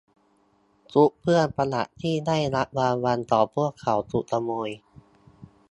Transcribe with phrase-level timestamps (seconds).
[0.93, 4.69] ชุดเครื่องประดับที่ได้รับรางวัลของพวกเขาถูกขโมย